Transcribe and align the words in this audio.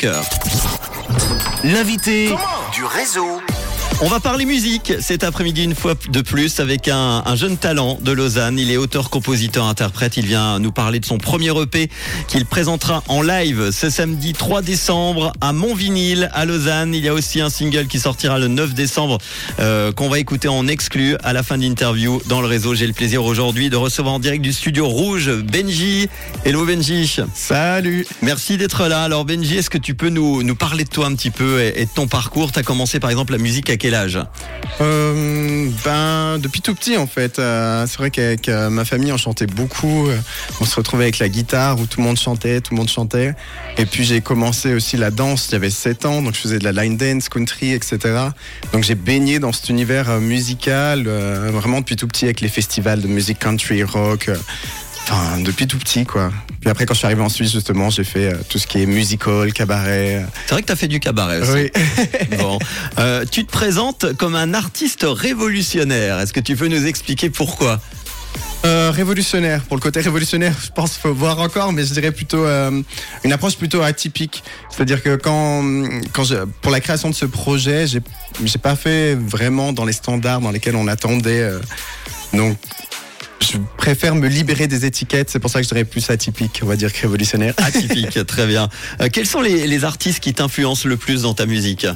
cœur. 0.00 0.24
L'invité 1.62 2.34
du 2.72 2.84
réseau. 2.86 3.38
On 4.02 4.08
va 4.08 4.18
parler 4.18 4.46
musique 4.46 4.94
cet 5.00 5.24
après-midi 5.24 5.62
une 5.62 5.74
fois 5.74 5.94
de 6.08 6.22
plus 6.22 6.58
avec 6.58 6.88
un, 6.88 7.22
un, 7.26 7.36
jeune 7.36 7.58
talent 7.58 7.98
de 8.00 8.12
Lausanne. 8.12 8.58
Il 8.58 8.70
est 8.70 8.78
auteur, 8.78 9.10
compositeur, 9.10 9.66
interprète. 9.66 10.16
Il 10.16 10.24
vient 10.24 10.58
nous 10.58 10.72
parler 10.72 11.00
de 11.00 11.04
son 11.04 11.18
premier 11.18 11.50
EP 11.60 11.90
qu'il 12.26 12.46
présentera 12.46 13.04
en 13.08 13.20
live 13.20 13.70
ce 13.70 13.90
samedi 13.90 14.32
3 14.32 14.62
décembre 14.62 15.34
à 15.42 15.52
Montvinil 15.52 16.30
à 16.32 16.46
Lausanne. 16.46 16.94
Il 16.94 17.04
y 17.04 17.08
a 17.08 17.12
aussi 17.12 17.42
un 17.42 17.50
single 17.50 17.88
qui 17.88 18.00
sortira 18.00 18.38
le 18.38 18.48
9 18.48 18.72
décembre 18.72 19.18
euh, 19.58 19.92
qu'on 19.92 20.08
va 20.08 20.18
écouter 20.18 20.48
en 20.48 20.66
exclu 20.66 21.16
à 21.22 21.34
la 21.34 21.42
fin 21.42 21.58
de 21.58 21.62
l'interview 21.64 22.22
dans 22.26 22.40
le 22.40 22.46
réseau. 22.46 22.74
J'ai 22.74 22.86
le 22.86 22.94
plaisir 22.94 23.22
aujourd'hui 23.22 23.68
de 23.68 23.76
recevoir 23.76 24.14
en 24.14 24.18
direct 24.18 24.40
du 24.40 24.54
studio 24.54 24.88
Rouge 24.88 25.30
Benji. 25.30 26.08
Hello 26.46 26.64
Benji. 26.64 27.18
Salut. 27.34 28.06
Merci 28.22 28.56
d'être 28.56 28.88
là. 28.88 29.02
Alors 29.02 29.26
Benji, 29.26 29.58
est-ce 29.58 29.68
que 29.68 29.76
tu 29.76 29.94
peux 29.94 30.08
nous, 30.08 30.42
nous 30.42 30.56
parler 30.56 30.84
de 30.84 30.90
toi 30.90 31.04
un 31.04 31.14
petit 31.14 31.30
peu 31.30 31.60
et, 31.60 31.82
et 31.82 31.84
de 31.84 31.90
ton 31.94 32.08
parcours? 32.08 32.50
Tu 32.50 32.60
as 32.60 32.62
commencé 32.62 32.98
par 32.98 33.10
exemple 33.10 33.32
la 33.32 33.38
musique 33.38 33.68
à 33.68 33.76
quel 33.76 33.89
âge 33.94 34.18
euh, 34.80 35.68
Ben 35.84 36.38
depuis 36.38 36.60
tout 36.60 36.74
petit 36.74 36.96
en 36.96 37.06
fait. 37.06 37.38
Euh, 37.38 37.86
c'est 37.86 37.98
vrai 37.98 38.10
qu'avec 38.10 38.48
euh, 38.48 38.70
ma 38.70 38.84
famille 38.84 39.12
on 39.12 39.16
chantait 39.16 39.46
beaucoup. 39.46 40.08
On 40.60 40.64
se 40.64 40.76
retrouvait 40.76 41.04
avec 41.04 41.18
la 41.18 41.28
guitare 41.28 41.78
où 41.78 41.86
tout 41.86 42.00
le 42.00 42.06
monde 42.06 42.18
chantait, 42.18 42.60
tout 42.60 42.74
le 42.74 42.78
monde 42.78 42.88
chantait. 42.88 43.34
Et 43.78 43.86
puis 43.86 44.04
j'ai 44.04 44.20
commencé 44.20 44.74
aussi 44.74 44.96
la 44.96 45.10
danse. 45.10 45.48
J'avais 45.50 45.70
7 45.70 46.06
ans 46.06 46.22
donc 46.22 46.34
je 46.34 46.40
faisais 46.40 46.58
de 46.58 46.64
la 46.64 46.72
line 46.72 46.96
dance, 46.96 47.28
country, 47.28 47.72
etc. 47.72 47.98
Donc 48.72 48.84
j'ai 48.84 48.94
baigné 48.94 49.38
dans 49.38 49.52
cet 49.52 49.68
univers 49.68 50.20
musical 50.20 51.08
vraiment 51.08 51.80
depuis 51.80 51.96
tout 51.96 52.06
petit 52.06 52.24
avec 52.24 52.40
les 52.40 52.48
festivals 52.48 53.02
de 53.02 53.08
musique 53.08 53.38
country, 53.38 53.82
rock. 53.82 54.30
Enfin, 55.10 55.40
depuis 55.40 55.66
tout 55.66 55.78
petit, 55.78 56.04
quoi. 56.06 56.30
Puis 56.60 56.70
après, 56.70 56.86
quand 56.86 56.94
je 56.94 56.98
suis 56.98 57.06
arrivé 57.06 57.22
en 57.22 57.28
Suisse, 57.28 57.52
justement, 57.52 57.90
j'ai 57.90 58.04
fait 58.04 58.32
euh, 58.32 58.36
tout 58.48 58.58
ce 58.58 58.66
qui 58.66 58.82
est 58.82 58.86
musical, 58.86 59.52
cabaret. 59.52 60.24
C'est 60.46 60.52
vrai 60.52 60.62
que 60.62 60.66
tu 60.66 60.72
as 60.72 60.76
fait 60.76 60.88
du 60.88 61.00
cabaret 61.00 61.40
aussi. 61.40 61.52
Oui. 61.52 61.70
bon. 62.38 62.58
Euh, 62.98 63.24
tu 63.30 63.44
te 63.44 63.50
présentes 63.50 64.12
comme 64.18 64.36
un 64.36 64.54
artiste 64.54 65.04
révolutionnaire. 65.08 66.20
Est-ce 66.20 66.32
que 66.32 66.40
tu 66.40 66.54
peux 66.54 66.68
nous 66.68 66.86
expliquer 66.86 67.28
pourquoi? 67.30 67.80
Euh, 68.66 68.90
révolutionnaire. 68.90 69.62
Pour 69.62 69.76
le 69.78 69.80
côté 69.80 70.00
révolutionnaire, 70.00 70.54
je 70.62 70.70
pense 70.70 70.98
faut 70.98 71.14
voir 71.14 71.38
encore, 71.40 71.72
mais 71.72 71.82
je 71.82 71.94
dirais 71.94 72.12
plutôt 72.12 72.44
euh, 72.44 72.82
une 73.24 73.32
approche 73.32 73.56
plutôt 73.56 73.80
atypique. 73.80 74.44
C'est-à-dire 74.68 75.02
que 75.02 75.16
quand, 75.16 75.64
quand 76.12 76.24
je, 76.24 76.44
pour 76.60 76.70
la 76.70 76.80
création 76.80 77.08
de 77.08 77.14
ce 77.14 77.24
projet, 77.24 77.86
j'ai, 77.86 78.00
j'ai 78.44 78.58
pas 78.58 78.76
fait 78.76 79.14
vraiment 79.14 79.72
dans 79.72 79.86
les 79.86 79.94
standards 79.94 80.40
dans 80.40 80.50
lesquels 80.50 80.76
on 80.76 80.88
attendait. 80.88 81.40
euh, 81.40 81.58
donc, 82.34 82.58
je 83.42 83.58
préfère 83.76 84.14
me 84.14 84.28
libérer 84.28 84.66
des 84.66 84.84
étiquettes. 84.84 85.30
C'est 85.30 85.38
pour 85.38 85.50
ça 85.50 85.60
que 85.60 85.64
je 85.64 85.68
dirais 85.68 85.84
plus 85.84 86.08
atypique, 86.10 86.60
on 86.62 86.66
va 86.66 86.76
dire 86.76 86.92
que 86.92 87.00
révolutionnaire. 87.02 87.54
Atypique, 87.58 88.26
très 88.26 88.46
bien. 88.46 88.68
Euh, 89.00 89.08
quels 89.12 89.26
sont 89.26 89.40
les, 89.40 89.66
les 89.66 89.84
artistes 89.84 90.20
qui 90.20 90.34
t'influencent 90.34 90.88
le 90.88 90.96
plus 90.96 91.22
dans 91.22 91.34
ta 91.34 91.46
musique? 91.46 91.86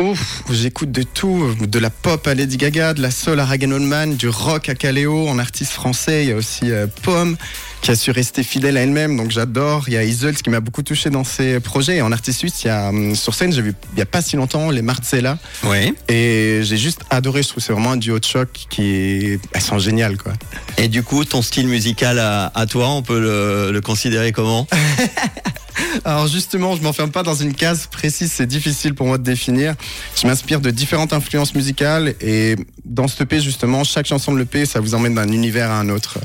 Ouf, 0.00 0.44
j'écoute 0.48 0.92
de 0.92 1.02
tout, 1.02 1.56
de 1.60 1.78
la 1.80 1.90
pop 1.90 2.24
à 2.28 2.34
Lady 2.34 2.56
Gaga, 2.56 2.94
de 2.94 3.02
la 3.02 3.10
soul 3.10 3.40
à 3.40 3.44
Regan 3.44 3.72
Oldman, 3.72 4.14
du 4.14 4.28
rock 4.28 4.68
à 4.68 4.76
Caléo, 4.76 5.26
en 5.28 5.40
artiste 5.40 5.72
français, 5.72 6.22
il 6.22 6.28
y 6.28 6.32
a 6.32 6.36
aussi 6.36 6.70
euh, 6.70 6.86
Pomme 7.02 7.36
qui 7.82 7.90
a 7.90 7.96
su 7.96 8.12
rester 8.12 8.44
fidèle 8.44 8.76
à 8.76 8.82
elle-même, 8.82 9.16
donc 9.16 9.32
j'adore. 9.32 9.84
Il 9.88 9.94
y 9.94 9.96
a 9.96 10.04
Isolde 10.04 10.36
qui 10.36 10.50
m'a 10.50 10.60
beaucoup 10.60 10.82
touché 10.84 11.10
dans 11.10 11.24
ses 11.24 11.58
projets. 11.58 11.96
Et 11.96 12.02
en 12.02 12.12
artiste 12.12 12.38
suisse, 12.40 12.62
il 12.62 12.68
y 12.68 12.70
a 12.70 12.90
hum, 12.90 13.16
sur 13.16 13.34
scène, 13.34 13.52
j'ai 13.52 13.62
vu 13.62 13.74
il 13.94 13.98
y 13.98 14.02
a 14.02 14.06
pas 14.06 14.22
si 14.22 14.36
longtemps 14.36 14.70
les 14.70 14.82
Marcella 14.82 15.36
Oui. 15.64 15.92
et 16.08 16.60
j'ai 16.62 16.76
juste 16.76 17.00
adoré. 17.10 17.42
Je 17.42 17.48
trouve 17.48 17.62
c'est 17.62 17.72
vraiment 17.72 17.92
un 17.92 17.96
duo 17.96 18.20
de 18.20 18.24
choc 18.24 18.48
qui 18.70 18.82
est, 18.94 19.40
elles 19.52 19.60
sont 19.60 19.78
géniales 19.80 20.16
quoi. 20.16 20.32
Et 20.76 20.86
du 20.86 21.02
coup, 21.02 21.24
ton 21.24 21.42
style 21.42 21.66
musical 21.66 22.20
à, 22.20 22.52
à 22.54 22.66
toi, 22.66 22.88
on 22.90 23.02
peut 23.02 23.18
le, 23.20 23.72
le 23.72 23.80
considérer 23.80 24.30
comment? 24.30 24.66
Alors 26.04 26.26
justement, 26.26 26.76
je 26.76 26.82
m'enferme 26.82 27.10
pas 27.10 27.22
dans 27.22 27.34
une 27.34 27.54
case 27.54 27.86
précise, 27.86 28.32
c'est 28.32 28.46
difficile 28.46 28.94
pour 28.94 29.06
moi 29.06 29.18
de 29.18 29.22
définir. 29.22 29.74
Je 30.20 30.26
m'inspire 30.26 30.60
de 30.60 30.70
différentes 30.70 31.12
influences 31.12 31.54
musicales 31.54 32.14
et 32.20 32.56
dans 32.84 33.08
ce 33.08 33.22
EP 33.22 33.40
justement, 33.40 33.84
chaque 33.84 34.06
chanson 34.06 34.32
de 34.32 34.38
l'EP, 34.38 34.66
ça 34.66 34.80
vous 34.80 34.94
emmène 34.94 35.14
d'un 35.14 35.28
univers 35.28 35.70
à 35.70 35.78
un 35.78 35.88
autre. 35.88 36.18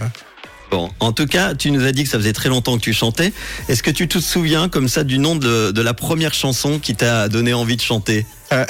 Bon, 0.74 0.90
en 1.00 1.12
tout 1.12 1.28
cas, 1.28 1.54
tu 1.54 1.70
nous 1.70 1.86
as 1.86 1.92
dit 1.92 2.04
que 2.04 2.10
ça 2.10 2.18
faisait 2.18 2.34
très 2.34 2.50
longtemps 2.50 2.76
que 2.78 2.82
tu 2.82 2.94
chantais. 2.94 3.32
Est-ce 3.70 3.84
que 3.84 3.92
tu 3.92 4.08
te 4.08 4.18
souviens 4.18 4.70
comme 4.70 4.88
ça 4.88 5.04
du 5.04 5.20
nom 5.20 5.36
de, 5.36 5.80
la 5.80 5.94
première 5.94 6.34
chanson 6.34 6.80
qui 6.80 6.96
t'a 6.96 7.30
donné 7.30 7.54
envie 7.54 7.76
de 7.78 7.82
chanter 7.82 8.26
Euh, 8.52 8.66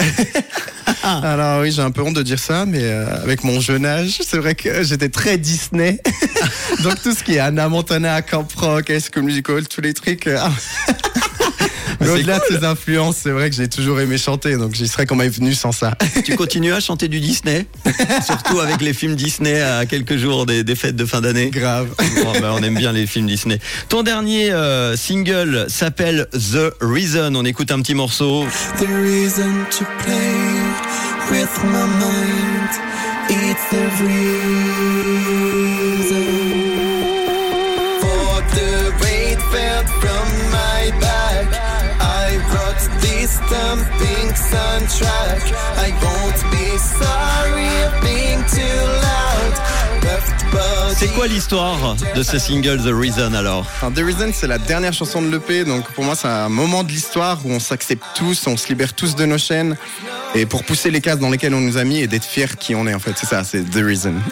Alors 1.04 1.62
oui, 1.62 1.72
j'ai 1.72 1.82
un 1.82 1.92
peu 1.92 2.02
honte 2.02 2.16
de 2.16 2.22
dire 2.22 2.40
ça, 2.40 2.66
mais 2.66 2.84
euh, 2.84 3.06
avec 3.24 3.46
mon 3.46 3.62
jeune 3.62 3.86
âge, 3.86 4.20
c'est 4.22 4.38
vrai 4.38 4.54
que 4.54 4.84
j'étais 4.84 5.08
très 5.08 5.38
Disney. 5.38 6.02
Donc 6.84 7.02
tout 7.02 7.14
ce 7.16 7.24
qui 7.24 7.36
est 7.36 7.40
Anna 7.40 7.70
Montana, 7.70 8.22
Camp 8.22 8.50
Rock, 8.58 8.90
High 8.90 9.00
School 9.00 9.24
Musical, 9.24 9.66
tous 9.70 9.80
les 9.80 9.94
trucs. 9.94 10.28
euh, 10.28 10.38
Mais 12.04 12.10
C'est 12.10 12.14
au-delà 12.20 12.40
cool. 12.40 12.56
de 12.56 12.60
ces 12.62 12.66
influences, 12.66 13.18
c'est 13.24 13.32
vrai 13.32 13.50
que 13.50 13.56
j'ai 13.56 13.68
toujours 13.68 14.00
aimé 14.00 14.18
chanter, 14.18 14.56
donc 14.58 14.74
j'y 14.76 14.88
serais 14.88 15.06
qu'on 15.06 15.16
m'ait 15.16 15.30
venu 15.30 15.54
sans 15.54 15.72
ça. 15.72 15.94
Tu 16.24 16.36
continues 16.36 16.74
à 16.74 16.80
chanter 16.80 17.08
du 17.08 17.20
Disney 17.20 17.66
Surtout 18.26 18.60
avec 18.60 18.82
les 18.82 18.94
films 18.94 19.16
Disney 19.16 19.62
à 19.62 19.86
quelques 19.86 20.18
jours 20.18 20.46
des, 20.46 20.64
des 20.64 20.76
fêtes 20.76 20.96
de 20.96 21.06
fin 21.06 21.22
d'année 21.22 21.50
Grave. 21.50 21.90
Bon, 22.24 22.32
ben, 22.34 22.52
on 22.54 22.62
aime 22.64 22.76
bien 22.76 22.92
les 22.92 23.08
films 23.08 23.28
Disney. 23.28 23.60
Ton 23.90 24.04
dernier 24.04 24.52
euh, 24.52 24.96
single 24.96 25.66
s'appelle 25.70 26.28
The 26.34 26.74
Reason. 26.82 27.34
On 27.36 27.46
écoute 27.46 27.72
un 27.72 27.82
petit 27.82 27.96
morceau. 27.96 28.46
the 28.80 28.88
reason 28.88 29.66
to 29.72 29.86
play 30.04 30.34
with 31.32 31.50
my 31.64 31.86
mind. 32.00 32.70
It's 33.30 33.70
the 33.72 33.90
this 43.54 43.60
thumping 43.60 44.30
soundtrack. 44.34 45.42
I 45.78 45.92
won't 46.04 46.42
be 46.52 46.78
sorry 46.78 47.70
of 47.86 48.02
being 48.02 48.44
too 48.50 48.80
loud. 49.02 49.54
Left 50.04 50.52
body. 50.52 50.96
C'est 50.96 51.08
quoi 51.10 51.28
l'histoire 51.28 51.96
de 52.16 52.24
ce 52.24 52.40
single 52.40 52.78
The 52.78 52.94
Reason 52.94 53.34
alors 53.34 53.66
Alors, 53.82 53.94
The 53.94 54.00
Reason, 54.00 54.32
c'est 54.34 54.48
la 54.48 54.58
dernière 54.58 54.94
chanson 54.94 55.22
de 55.22 55.30
l'EP, 55.30 55.66
donc 55.66 55.90
pour 55.92 56.04
moi, 56.04 56.16
c'est 56.16 56.28
un 56.28 56.50
moment 56.50 56.84
de 56.84 56.90
l'histoire 56.90 57.40
où 57.46 57.52
on 57.52 57.60
s'accepte 57.60 58.04
tous, 58.16 58.48
on 58.48 58.58
se 58.58 58.68
libère 58.68 58.94
tous 58.94 59.16
de 59.16 59.26
nos 59.26 59.38
chaînes, 59.38 59.78
et 60.36 60.46
pour 60.46 60.64
pousser 60.64 60.92
les 60.92 61.02
cases 61.02 61.20
dans 61.20 61.30
lesquelles 61.30 61.54
on 61.54 61.62
nous 61.62 61.78
a 61.78 61.84
mis 61.84 62.00
et 62.00 62.08
d'être 62.08 62.26
fiers 62.26 62.58
qui 62.60 62.76
on 62.76 62.88
est, 62.88 62.94
en 62.94 63.00
fait. 63.00 63.14
C'est 63.16 63.26
ça, 63.26 63.44
c'est 63.44 63.64
The 63.64 63.84
Reason. 63.84 64.14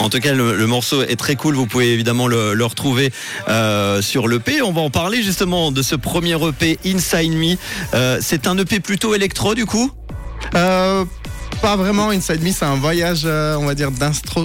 En 0.00 0.10
tout 0.10 0.18
cas, 0.18 0.34
le, 0.34 0.56
le 0.56 0.66
morceau 0.66 1.02
est 1.02 1.16
très 1.16 1.34
cool. 1.34 1.54
Vous 1.54 1.66
pouvez 1.66 1.92
évidemment 1.92 2.26
le, 2.26 2.52
le 2.52 2.64
retrouver 2.66 3.10
euh, 3.48 4.02
sur 4.02 4.28
l'EP. 4.28 4.60
On 4.60 4.72
va 4.72 4.82
en 4.82 4.90
parler 4.90 5.22
justement 5.22 5.72
de 5.72 5.80
ce 5.80 5.94
premier 5.94 6.36
EP 6.46 6.78
Inside 6.84 7.32
Me. 7.32 7.56
Euh, 7.94 8.18
c'est 8.20 8.46
un 8.46 8.58
EP 8.58 8.80
plutôt 8.80 9.14
électro 9.14 9.54
du 9.54 9.64
coup? 9.64 9.90
Euh, 10.54 11.04
pas 11.64 11.76
vraiment 11.76 12.10
Inside 12.10 12.42
Me, 12.42 12.52
c'est 12.52 12.66
un 12.66 12.74
voyage, 12.74 13.22
euh, 13.24 13.56
on 13.56 13.64
va 13.64 13.74
dire, 13.74 13.90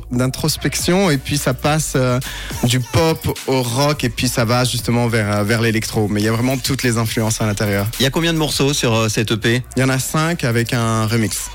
d'introspection, 0.10 1.10
et 1.10 1.18
puis 1.18 1.38
ça 1.38 1.54
passe 1.54 1.92
euh, 1.98 2.18
du 2.64 2.80
pop 2.80 3.38
au 3.46 3.62
rock, 3.62 4.06
et 4.06 4.10
puis 4.10 4.30
ça 4.30 4.46
va 4.46 4.64
justement 4.64 5.10
vers, 5.10 5.40
euh, 5.40 5.44
vers 5.44 5.62
l'électro. 5.62 6.08
Mais 6.08 6.22
il 6.22 6.24
y 6.24 6.30
a 6.30 6.32
vraiment 6.32 6.56
toutes 6.56 6.82
les 6.82 6.98
influences 6.98 7.42
à 7.42 7.46
l'intérieur. 7.46 7.88
Il 8.00 8.04
y 8.04 8.06
a 8.06 8.10
combien 8.10 8.32
de 8.32 8.38
morceaux 8.38 8.72
sur 8.72 8.94
euh, 8.94 9.10
cet 9.10 9.32
EP 9.32 9.64
Il 9.76 9.82
y 9.82 9.84
en 9.84 9.90
a 9.90 10.00
cinq 10.00 10.46
avec 10.46 10.72
un 10.72 11.08
remix. 11.08 11.50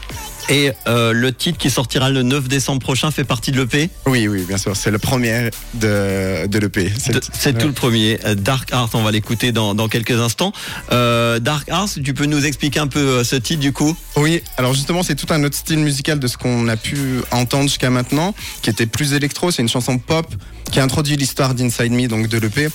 Et 0.48 0.72
euh, 0.86 1.12
le 1.12 1.32
titre 1.32 1.58
qui 1.58 1.70
sortira 1.70 2.10
le 2.10 2.22
9 2.22 2.48
décembre 2.48 2.80
prochain 2.80 3.10
fait 3.10 3.24
partie 3.24 3.50
de 3.50 3.60
l'EP 3.60 3.88
Oui, 4.06 4.28
oui, 4.28 4.44
bien 4.46 4.58
sûr, 4.58 4.76
c'est 4.76 4.90
le 4.90 4.98
premier 4.98 5.50
de, 5.74 6.46
de 6.46 6.58
l'EP. 6.58 6.92
C'est 7.32 7.56
tout 7.58 7.66
le 7.66 7.72
premier. 7.72 8.18
Euh, 8.24 8.34
Dark 8.34 8.72
Art, 8.72 8.90
on 8.94 9.02
va 9.02 9.10
l'écouter 9.10 9.52
dans, 9.52 9.74
dans 9.74 9.88
quelques 9.88 10.18
instants. 10.18 10.52
Euh, 10.92 11.38
Dark 11.38 11.68
Art, 11.70 11.88
tu 12.02 12.14
peux 12.14 12.26
nous 12.26 12.44
expliquer 12.44 12.80
un 12.80 12.88
peu 12.88 13.00
euh, 13.00 13.24
ce 13.24 13.36
titre 13.36 13.60
du 13.60 13.72
coup? 13.72 13.96
Oui, 14.16 14.42
alors 14.58 14.74
justement, 14.74 15.02
c'est 15.02 15.14
tout 15.14 15.32
un 15.32 15.42
autre 15.44 15.56
style 15.56 15.78
musical 15.78 16.18
de 16.18 16.26
ce 16.26 16.36
qu'on 16.36 16.68
a 16.68 16.76
pu 16.76 17.20
entendre 17.30 17.64
jusqu'à 17.64 17.90
maintenant, 17.90 18.34
qui 18.60 18.70
était 18.70 18.86
plus 18.86 19.14
électro. 19.14 19.50
C'est 19.50 19.62
une 19.62 19.68
chanson 19.68 19.98
pop 19.98 20.26
qui 20.70 20.80
introduit 20.80 21.16
l'histoire 21.16 21.54
d'Inside 21.54 21.92
Me, 21.92 22.08
donc 22.08 22.28
de 22.28 22.38
l'EP. 22.38 22.68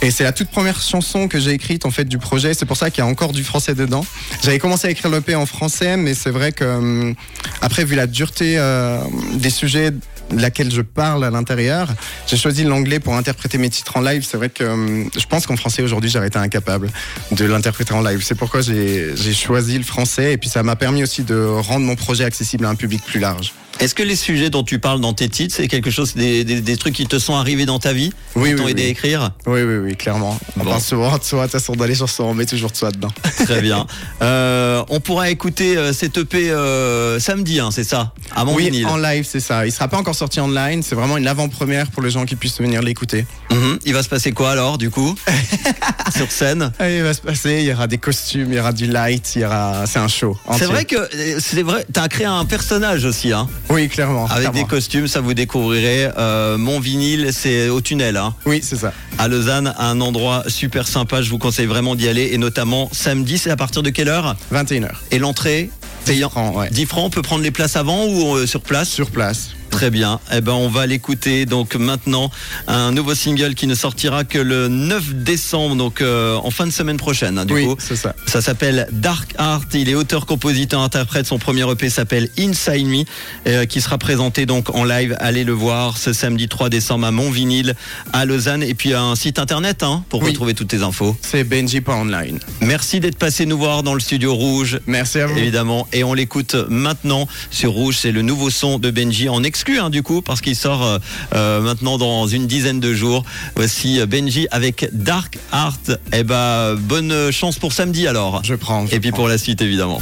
Et 0.00 0.10
c'est 0.10 0.24
la 0.24 0.32
toute 0.32 0.48
première 0.48 0.80
chanson 0.80 1.28
que 1.28 1.38
j'ai 1.38 1.50
écrite 1.50 1.86
en 1.86 1.90
fait 1.90 2.04
du 2.04 2.18
projet. 2.18 2.54
C'est 2.54 2.66
pour 2.66 2.76
ça 2.76 2.90
qu'il 2.90 3.04
y 3.04 3.06
a 3.06 3.10
encore 3.10 3.32
du 3.32 3.44
français 3.44 3.74
dedans. 3.74 4.04
J'avais 4.42 4.58
commencé 4.58 4.88
à 4.88 4.90
écrire 4.90 5.10
l'EP 5.10 5.34
en 5.34 5.46
français, 5.46 5.96
mais 5.96 6.14
c'est 6.14 6.30
vrai 6.30 6.52
que 6.52 6.64
hum, 6.64 7.11
après, 7.60 7.84
vu 7.84 7.94
la 7.94 8.06
dureté 8.06 8.54
euh, 8.58 8.98
des 9.34 9.50
sujets 9.50 9.92
laquelle 10.30 10.72
je 10.72 10.80
parle 10.80 11.24
à 11.24 11.30
l'intérieur, 11.30 11.88
j'ai 12.26 12.36
choisi 12.36 12.64
l'anglais 12.64 13.00
pour 13.00 13.14
interpréter 13.14 13.58
mes 13.58 13.70
titres 13.70 13.96
en 13.96 14.00
live. 14.00 14.26
C'est 14.28 14.36
vrai 14.36 14.48
que 14.48 14.64
hum, 14.64 15.10
je 15.16 15.26
pense 15.26 15.46
qu'en 15.46 15.56
français 15.56 15.82
aujourd'hui, 15.82 16.10
j'aurais 16.10 16.28
été 16.28 16.38
incapable 16.38 16.90
de 17.32 17.44
l'interpréter 17.44 17.92
en 17.92 18.00
live. 18.00 18.22
C'est 18.22 18.34
pourquoi 18.34 18.60
j'ai 18.60 19.34
choisi 19.34 19.78
le 19.78 19.84
français 19.84 20.32
et 20.32 20.36
puis 20.38 20.48
ça 20.48 20.62
m'a 20.62 20.76
permis 20.76 21.02
aussi 21.02 21.22
de 21.22 21.44
rendre 21.44 21.84
mon 21.84 21.96
projet 21.96 22.24
accessible 22.24 22.64
à 22.64 22.68
un 22.68 22.74
public 22.74 23.02
plus 23.04 23.20
large. 23.20 23.52
Est-ce 23.80 23.94
que 23.96 24.02
les 24.02 24.14
sujets 24.16 24.48
dont 24.48 24.62
tu 24.62 24.78
parles 24.78 25.00
dans 25.00 25.12
tes 25.12 25.28
titres, 25.28 25.54
c'est 25.56 25.66
quelque 25.66 25.90
chose, 25.90 26.14
des, 26.14 26.44
des, 26.44 26.60
des 26.60 26.76
trucs 26.76 26.94
qui 26.94 27.06
te 27.06 27.18
sont 27.18 27.34
arrivés 27.34 27.66
dans 27.66 27.80
ta 27.80 27.92
vie, 27.92 28.12
Oui, 28.36 28.50
qui 28.50 28.54
oui, 28.54 28.60
t'ont 28.60 28.68
aidé 28.68 28.82
oui. 28.82 28.88
à 28.88 28.90
écrire? 28.90 29.30
Oui, 29.46 29.62
oui, 29.62 29.76
oui, 29.78 29.96
clairement. 29.96 30.38
On 30.56 30.62
Bon. 30.64 30.70
parle 30.70 30.82
souvent 30.82 31.18
de 31.18 31.24
soi, 31.24 31.46
de 31.46 31.50
façon, 31.50 31.72
dans 31.74 31.84
les 31.86 31.96
chansons, 31.96 32.24
on 32.24 32.34
met 32.34 32.46
toujours 32.46 32.70
de 32.70 32.76
soi 32.76 32.92
dedans. 32.92 33.08
Très 33.44 33.60
bien. 33.60 33.86
Euh, 34.22 34.84
on 34.88 35.00
pourra 35.00 35.30
écouter 35.30 35.76
euh, 35.76 35.92
cette 35.92 36.16
EP 36.16 36.50
euh, 36.50 37.18
samedi, 37.18 37.58
hein, 37.58 37.70
c'est 37.72 37.82
ça? 37.82 38.12
À 38.36 38.44
mon 38.44 38.54
oui, 38.54 38.84
en 38.86 38.96
live, 38.98 39.26
c'est 39.28 39.40
ça. 39.40 39.66
Il 39.66 39.72
sera 39.72 39.88
pas 39.88 39.96
encore 39.98 40.14
sorti 40.14 40.38
online, 40.38 40.82
c'est 40.84 40.94
vraiment 40.94 41.16
une 41.16 41.26
avant-première 41.26 41.90
pour 41.90 42.02
les 42.02 42.10
gens 42.10 42.24
qui 42.24 42.36
puissent 42.36 42.60
venir 42.60 42.82
l'écouter. 42.82 43.26
Mhm. 43.50 43.78
Il 43.84 43.94
va 43.94 44.02
se 44.04 44.08
passer 44.08 44.30
quoi 44.32 44.50
alors, 44.52 44.78
du 44.78 44.90
coup? 44.90 45.14
Sur 46.16 46.30
scène? 46.30 46.72
Ah, 46.78 46.88
Il 46.88 47.02
va 47.02 47.14
se 47.14 47.20
passer, 47.20 47.58
il 47.62 47.64
y 47.66 47.72
aura 47.72 47.88
des 47.88 47.98
costumes, 47.98 48.46
il 48.52 48.56
y 48.56 48.60
aura 48.60 48.72
du 48.72 48.86
light, 48.86 49.32
il 49.34 49.42
y 49.42 49.44
aura. 49.44 49.84
C'est 49.86 49.98
un 49.98 50.08
show. 50.08 50.36
C'est 50.56 50.66
vrai 50.66 50.84
que 50.84 50.96
euh, 50.96 51.38
c'est 51.40 51.62
vrai, 51.62 51.84
t'as 51.92 52.06
créé 52.08 52.26
un 52.26 52.44
personnage 52.44 53.04
aussi, 53.04 53.32
hein, 53.32 53.48
Oui, 53.70 53.88
clairement. 53.88 54.24
avec 54.26 54.50
clairement. 54.50 54.58
des 54.58 54.64
costumes, 54.64 55.08
ça 55.08 55.20
vous 55.20 55.34
découvrirez. 55.34 56.08
Euh, 56.18 56.58
mon 56.58 56.80
vinyle, 56.80 57.30
c'est 57.32 57.68
au 57.68 57.80
tunnel, 57.80 58.16
hein, 58.16 58.34
Oui, 58.44 58.60
c'est 58.62 58.76
ça. 58.76 58.92
à 59.18 59.28
Lausanne, 59.28 59.74
un 59.78 60.00
endroit 60.00 60.44
super 60.48 60.86
sympa. 60.88 61.22
Je 61.22 61.30
vous 61.30 61.38
conseille 61.38 61.66
vraiment 61.66 61.94
d'y 61.94 62.08
aller, 62.08 62.30
et 62.32 62.38
notamment 62.38 62.88
samedi. 62.92 63.38
C'est 63.38 63.50
à 63.50 63.56
partir 63.56 63.82
de 63.82 63.90
quelle 63.90 64.08
heure? 64.08 64.36
21h. 64.52 64.90
Et 65.10 65.18
l'entrée 65.18 65.70
payant. 66.04 66.28
francs, 66.30 66.54
ouais. 66.56 66.68
10 66.70 66.86
francs, 66.86 67.04
on 67.06 67.10
peut 67.10 67.22
prendre 67.22 67.42
les 67.42 67.50
places 67.52 67.76
avant 67.76 68.04
ou 68.06 68.36
euh, 68.36 68.46
sur 68.46 68.60
place? 68.60 68.88
Sur 68.88 69.10
place. 69.10 69.50
Très 69.72 69.90
bien. 69.90 70.20
Eh 70.32 70.40
ben, 70.40 70.52
on 70.52 70.68
va 70.68 70.86
l'écouter. 70.86 71.44
Donc 71.46 71.74
maintenant, 71.74 72.30
un 72.68 72.92
nouveau 72.92 73.14
single 73.16 73.54
qui 73.54 73.66
ne 73.66 73.74
sortira 73.74 74.22
que 74.22 74.38
le 74.38 74.68
9 74.68 75.14
décembre, 75.14 75.74
donc 75.76 76.00
euh, 76.02 76.36
en 76.36 76.50
fin 76.50 76.66
de 76.66 76.70
semaine 76.70 76.98
prochaine. 76.98 77.38
hein, 77.38 77.44
du 77.46 77.54
oui, 77.54 77.66
coup. 77.66 77.76
ça. 77.80 78.14
Ça 78.26 78.40
s'appelle 78.42 78.86
Dark 78.92 79.34
Art. 79.38 79.62
Il 79.72 79.88
est 79.88 79.94
auteur, 79.94 80.26
compositeur, 80.26 80.80
interprète. 80.82 81.26
Son 81.26 81.38
premier 81.38 81.68
EP 81.68 81.88
s'appelle 81.90 82.28
Inside 82.38 82.86
Me, 82.86 83.04
euh, 83.48 83.64
qui 83.64 83.80
sera 83.80 83.98
présenté 83.98 84.46
donc 84.46 84.70
en 84.74 84.84
live. 84.84 85.16
Allez 85.18 85.42
le 85.42 85.52
voir 85.52 85.96
ce 85.98 86.12
samedi 86.12 86.48
3 86.48 86.68
décembre 86.68 87.06
à 87.06 87.10
Montvinil, 87.10 87.74
à 88.12 88.24
Lausanne. 88.26 88.62
Et 88.62 88.74
puis 88.74 88.92
un 88.94 89.16
site 89.16 89.38
internet 89.38 89.82
hein, 89.82 90.04
pour 90.10 90.22
Oui. 90.22 90.28
retrouver 90.30 90.54
toutes 90.54 90.68
tes 90.68 90.82
infos. 90.82 91.16
C'est 91.22 91.44
Benji.online. 91.44 92.38
Merci 92.60 93.00
d'être 93.00 93.18
passé 93.18 93.46
nous 93.46 93.58
voir 93.58 93.82
dans 93.82 93.94
le 93.94 94.00
studio 94.00 94.34
rouge. 94.34 94.78
Merci 94.86 95.18
à 95.18 95.26
vous. 95.26 95.38
Évidemment, 95.38 95.88
et 95.94 96.04
on 96.04 96.12
l'écoute 96.14 96.54
maintenant 96.68 97.26
sur 97.50 97.72
Rouge. 97.72 97.96
C'est 97.98 98.12
le 98.12 98.20
nouveau 98.22 98.50
son 98.50 98.78
de 98.78 98.90
Benji 98.90 99.28
en 99.30 99.42
exclu, 99.62 99.78
hein, 99.78 99.90
du 99.90 100.02
coup, 100.02 100.22
parce 100.22 100.40
qu'il 100.40 100.56
sort 100.56 100.82
euh, 100.82 100.98
euh, 101.36 101.60
maintenant 101.60 101.96
dans 101.96 102.26
une 102.26 102.48
dizaine 102.48 102.80
de 102.80 102.92
jours. 102.94 103.22
Voici 103.54 104.00
euh, 104.00 104.06
Benji 104.06 104.48
avec 104.50 104.88
Dark 104.92 105.38
Art. 105.52 105.78
Eh 106.12 106.24
ben, 106.24 106.74
bonne 106.74 107.30
chance 107.30 107.60
pour 107.60 107.72
samedi 107.72 108.08
alors. 108.08 108.40
Je 108.42 108.56
prends. 108.56 108.88
je 108.88 108.96
Et 108.96 108.98
puis 108.98 109.10
prends. 109.12 109.18
pour 109.18 109.28
la 109.28 109.38
suite, 109.38 109.62
évidemment. 109.62 110.00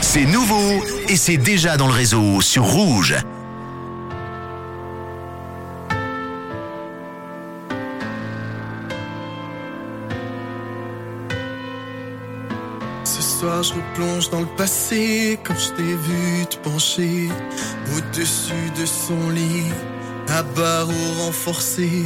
C'est 0.00 0.24
nouveau 0.24 0.82
et 1.08 1.16
c'est 1.16 1.36
déjà 1.36 1.76
dans 1.76 1.86
le 1.86 1.92
réseau 1.92 2.40
sur 2.40 2.64
Rouge. 2.64 3.14
Je 13.62 13.74
replonge 13.74 14.30
dans 14.30 14.40
le 14.40 14.56
passé, 14.56 15.38
comme 15.44 15.56
je 15.56 15.68
t'ai 15.76 15.82
vu 15.82 16.46
te 16.46 16.56
pencher 16.58 17.28
au-dessus 17.96 18.70
de 18.78 18.86
son 18.86 19.30
lit, 19.30 19.70
à 20.28 20.42
barreaux 20.42 21.12
renforcés. 21.18 22.04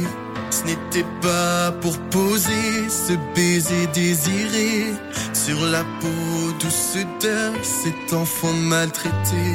Ce 0.49 0.63
n'était 0.63 1.07
pas 1.21 1.71
pour 1.81 1.97
poser 2.09 2.89
ce 2.89 3.13
baiser 3.35 3.87
désiré 3.93 4.93
sur 5.33 5.59
la 5.67 5.83
peau 5.99 6.51
douce 6.59 6.97
de 7.21 7.51
cet 7.61 8.13
enfant 8.13 8.53
maltraité. 8.53 9.47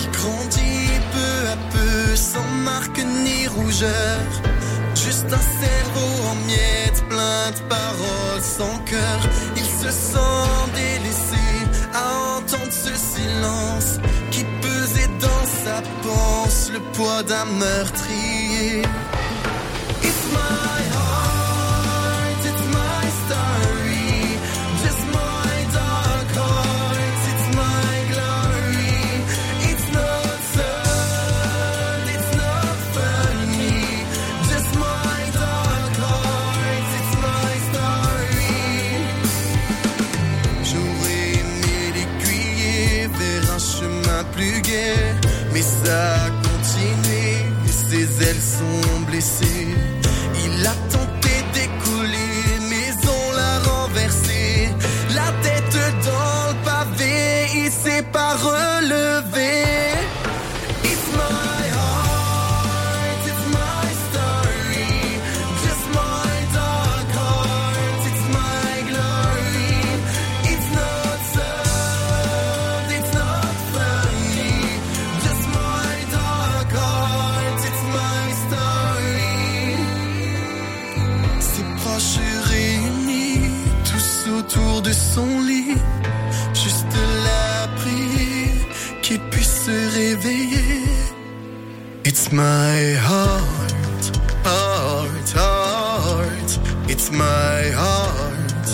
Il 0.00 0.10
grandit 0.10 1.00
peu 1.12 1.48
à 1.48 1.56
peu, 1.72 2.16
sans 2.16 2.48
marque 2.64 3.00
ni 3.24 3.46
rougeur. 3.46 4.47
Juste 5.18 5.32
un 5.32 5.60
cerveau 5.60 6.28
en 6.30 6.34
miettes, 6.46 7.02
plein 7.08 7.50
de 7.50 7.68
paroles 7.68 8.40
sans 8.40 8.78
cœur. 8.84 9.20
Il 9.56 9.64
se 9.64 9.90
sent 9.90 10.70
délaissé 10.76 11.44
à 11.92 12.36
entendre 12.38 12.70
ce 12.70 12.94
silence 12.94 13.98
qui 14.30 14.44
pesait 14.62 15.10
dans 15.20 15.46
sa 15.64 15.82
panse 16.04 16.70
le 16.72 16.78
poids 16.92 17.24
d'un 17.24 17.46
meurtrier. 17.46 18.82
Mais 45.52 45.62
ça 45.62 46.14
a 46.14 46.30
continué 46.30 47.38
et 47.66 47.72
ses 47.72 48.22
ailes 48.22 48.40
sont 48.40 49.00
blessées. 49.10 49.68
Il 50.44 50.66
a 50.66 50.74
tenté 50.90 51.34
d'écouler, 51.54 52.68
mais 52.70 52.90
on 53.04 53.32
l'a 53.36 53.58
renversé. 53.70 54.68
La 55.14 55.32
tête 55.42 55.78
dans 56.04 56.50
le 56.50 56.64
pavé, 56.64 57.46
il 57.54 57.70
s'est 57.70 58.04
pas 58.12 58.34
It's 92.10 92.32
my 92.32 92.94
heart, 93.00 94.16
heart, 94.42 95.30
heart. 95.36 96.58
It's 96.88 97.10
my 97.12 97.70
heart, 97.82 98.68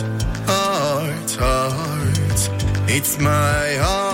heart, 0.47 1.31
heart. 1.33 2.89
It's 2.89 3.19
my 3.19 3.75
heart. 3.83 4.14